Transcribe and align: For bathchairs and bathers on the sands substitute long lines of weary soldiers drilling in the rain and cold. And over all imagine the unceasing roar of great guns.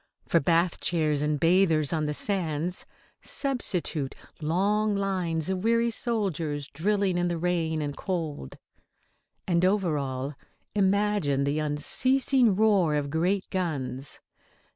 For 0.27 0.39
bathchairs 0.39 1.21
and 1.21 1.39
bathers 1.39 1.93
on 1.93 2.07
the 2.07 2.15
sands 2.15 2.87
substitute 3.21 4.15
long 4.41 4.95
lines 4.95 5.47
of 5.47 5.63
weary 5.63 5.91
soldiers 5.91 6.67
drilling 6.69 7.19
in 7.19 7.27
the 7.27 7.37
rain 7.37 7.83
and 7.83 7.95
cold. 7.95 8.57
And 9.47 9.63
over 9.63 9.99
all 9.99 10.33
imagine 10.73 11.43
the 11.43 11.59
unceasing 11.59 12.55
roar 12.55 12.95
of 12.95 13.11
great 13.11 13.47
guns. 13.51 14.19